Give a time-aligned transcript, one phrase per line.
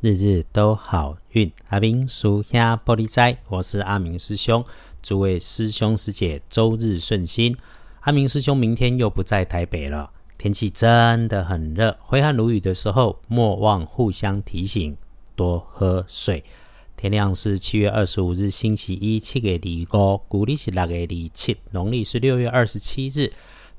[0.00, 1.50] 日日都好运。
[1.70, 4.64] 阿明属下玻璃斋，我是阿明师兄。
[5.02, 7.56] 诸位师兄师姐，周日顺心。
[8.02, 10.08] 阿明师兄明天又不在台北了，
[10.38, 14.96] 天气真的很热，挥汗如雨的时候，莫忘互相提醒，
[15.34, 16.44] 多喝水。
[16.96, 23.32] 天亮是七月二十五日，星期一，七月二五，古历是六月二七，农历是六月二十七日。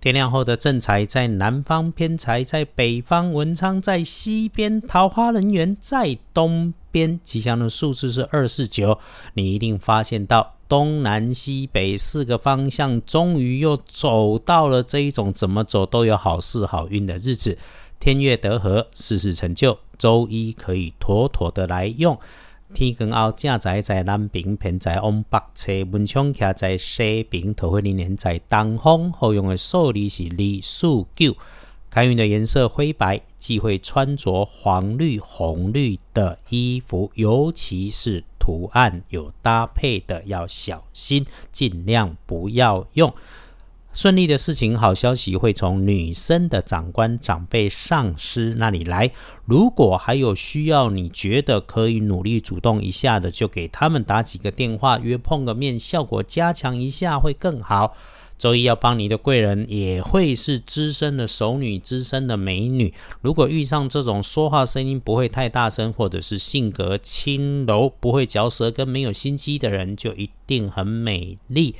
[0.00, 7.18] 天亮后的正财在南方，偏财在北方，文昌在西边，桃花人缘在东边。
[7.24, 8.98] 吉祥的数字是二四九。
[9.34, 17.58] 你一定发现到东南西北四个方向，终于又走到了这一种怎么走都有好事好运的日子。
[17.98, 19.78] 天月得和，事事成就。
[19.98, 22.16] 周一可以妥妥的来用。
[22.76, 29.10] 天光后，正在在南边，偏在往北侧，文昌徛在西边，桃花林连在东方。
[29.10, 31.34] 好用的数字是二、四、九。
[31.88, 43.10] 开运的颜色灰白，忌讳穿着黄绿、红绿的衣服，尤其是图案有搭配的要小心，尽量不要用。
[43.96, 49.10] 顺利的事情，好消息会从女生的长官、长辈、上司那里来。
[49.46, 57.96] 如果还有需要，你觉得可以努力主动一下的，就给他们打几个电话，约碰个面，效果加强一下会更好。
[58.36, 62.92] 周一要帮你的贵人，也会是资深的熟女、资深的美女。
[63.22, 71.74] 如果遇上这种说话声音不会太大声，或者是性格轻柔、不会嚼舌根、没有心机的人，就一定很美丽。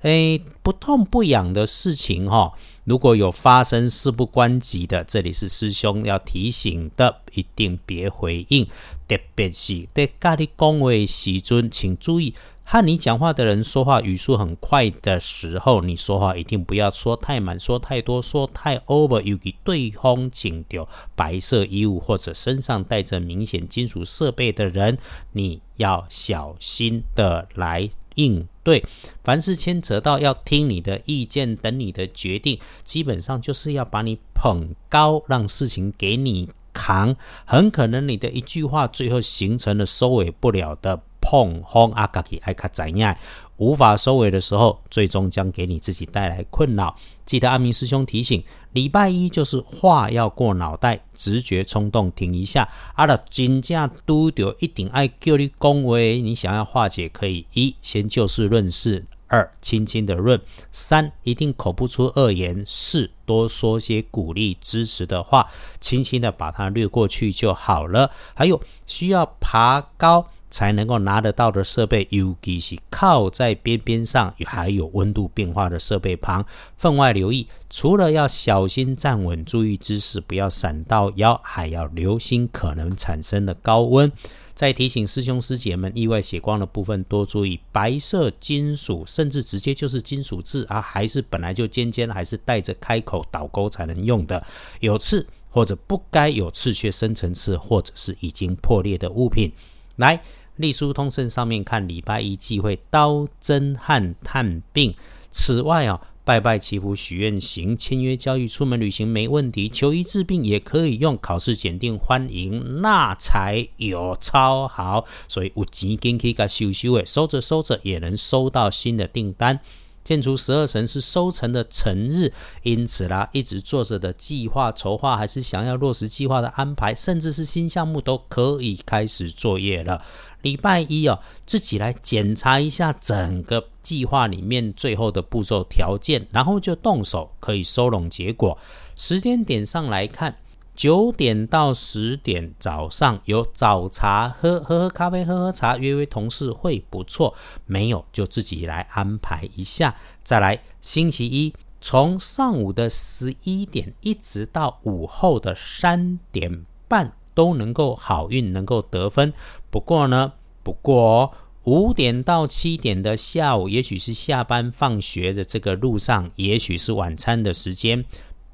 [0.00, 8.66] 哎，不痛不痒的事情哈，如果有发生事不关己的，这里是师兄要提醒的，一定别回应。
[9.06, 12.34] 特别是对家里恭维喜尊，请注意，
[12.64, 24.96] 和你讲话的人说话语速很快的时候，你说话一定不要说太满、说太多、说太 over，尤其对方请掉白色衣物或者身上带着明显金属设备的人，
[25.32, 27.90] 你要小心的来。
[28.14, 28.84] 应对，
[29.24, 37.16] 凡是牵扯到要听你的意见、等你的决定，基本上就是要把你捧高，让事情给你扛。
[37.44, 43.16] 很可能你的一句话，最后形成了收尾不了的碰轰阿卡奇艾卡怎样？
[43.60, 46.96] 无法收尾的时候，最终将给你自己带来困扰。
[47.26, 52.66] 记得阿明师兄提醒，礼拜一就是话要过脑袋，直觉冲动停一下。
[52.94, 60.40] 阿拉真正都丢一定爱叫你恭维，你想要化解可以一先就事论事，二轻轻的润，
[60.72, 65.46] 三一定口不出恶言，四多说些鼓励支持的话，
[65.78, 68.10] 轻轻的把它略过去就好了。
[68.32, 70.30] 还有需要爬高。
[70.50, 76.44] 才能够拿得到的设备，尤其是靠在边边上，还有温度变化的设备旁，
[76.76, 77.46] 分外留意。
[77.70, 84.10] 除了要小心站稳，注意姿势，不要闪到腰，还要留心可能产生的高温。
[84.52, 94.44] 再提醒师兄师姐们，意外血光的部分多注意白色金属，甚至直接就是金属质啊，还是本来就尖尖，还是带着开口导钩才能用的，
[94.80, 99.50] 有刺或者不该有刺却深层次，或者是已经破裂的物品，
[99.96, 100.20] 来。
[100.60, 104.94] 隶书通胜上面看，礼拜一忌讳刀针和探病。
[105.30, 109.68] 此外啊，拜拜祈福许愿行，签约交易出门旅行没问题。
[109.68, 115.06] 求医治病也可以用，考试检定欢迎，那才有超好。
[115.26, 119.60] 所以有钱跟可以个收收诶，收着收着也能收到新的订单。
[120.02, 130.02] 建除十二神是收成的成日，因此啦，一直做着的计划筹划，还是想要落实计划的安排，甚至是新项目都可以开始作业了。
[130.42, 138.56] 礼拜一哦，自己来检查一下整个计划里面最后的步骤条件，然后就动手，可以收拢结果。
[138.96, 140.36] 时间点上来看，
[140.80, 147.34] 九点到十点早上有早茶喝，喝喝咖啡，喝喝茶，约约同事会不错。
[147.66, 149.94] 没有就自己来安排一下。
[150.24, 151.52] 再来，星期一
[151.82, 157.12] 从上午的十一点一直到午后的三点半。
[157.34, 159.32] 都能够好运，能够得分。
[159.70, 161.32] 不过呢，不过
[161.64, 168.04] 五点到七点的下午，也许是下班放学的这个路上，也许是晚餐的时间，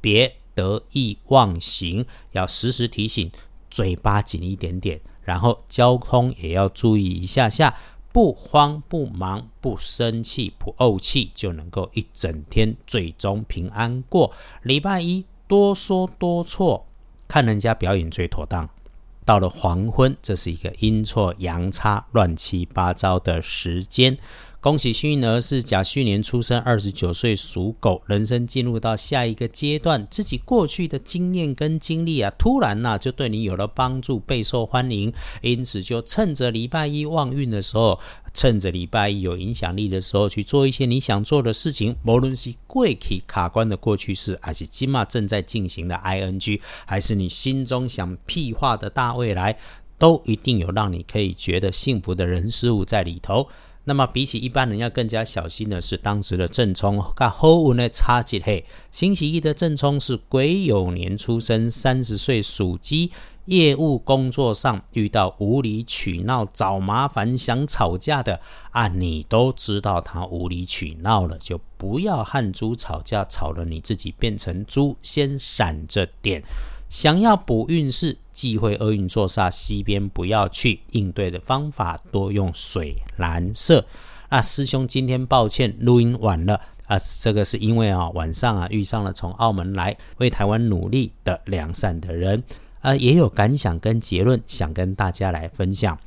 [0.01, 3.31] 别得意忘形，要时时提醒，
[3.71, 5.01] 嘴巴紧一点点。
[5.23, 7.77] 然后交通也要注意一下下，
[8.13, 14.33] 不慌不忙，不生气，不怄气，就能够一整天最终平安过。
[14.63, 16.87] 礼拜一多说多错。
[17.29, 18.69] 看人家表演最妥当。
[19.25, 24.17] 到了黄昏，这是一个阴错阳差、乱七八糟的时间。
[24.67, 38.01] 恭喜幸运儿是甲戌年出生，二十九岁属狗，人生进入到下一个阶段，自己过去的经验跟经历啊，突然呐就对你有了帮助，备受欢迎，因此就趁着礼拜一旺运的时候，
[38.35, 49.57] 趁着礼拜一有影响力的时候，去做一些你想做的事情，无论是过去卡关的过去式，还是今嘛正在进行的 ing，还是你心中想屁话的大未来，
[49.97, 53.47] 都一定有让你可以觉得幸福的人事物在里头。
[53.89, 58.41] 那么比起一般人要更加小心的是，当时的正冲跟后运的差距。
[58.41, 63.13] 嘿，星期一的正冲是癸酉年出生，三十岁属鸡，
[63.45, 68.41] 业务工作上遇到无理取闹、找麻烦、想吵架的
[68.73, 76.43] 啊，你都知道他无理取闹了，就不要和猪吵架，吵了你自己变成猪，先闪着点。
[76.89, 80.81] 想要补运势，忌讳厄运坐煞，西边不要去。
[80.91, 83.85] 应对的方法多用水蓝色。
[84.29, 92.45] 那师兄今天抱歉录音晚了啊，这个是因为啊晚上啊遇上了从澳门来为台湾努力的良善的人
[92.83, 95.99] 啊，也有感想跟结论想跟大家来分享。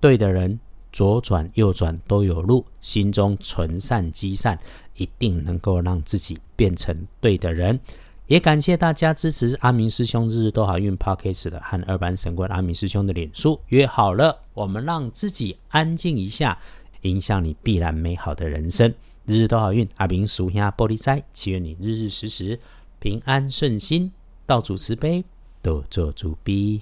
[0.00, 0.60] 对的人
[0.92, 4.56] 左转右转都有路，心中存善积善，
[4.94, 7.80] 一定能够让自己变成对的人。
[8.32, 16.56] 也感谢大家支持阿明师兄日日都好运 Podcast 的和二班神棍阿明师兄的脸书约好了，我们让自己安静一下，
[17.02, 18.90] 影响你必然美好的人生。
[19.26, 22.58] 日日都好运，阿明属下玻璃斋，祈愿你日日时时
[23.00, 24.10] 平安顺心，
[24.46, 25.22] 道主慈悲，
[25.60, 26.80] 多做主逼。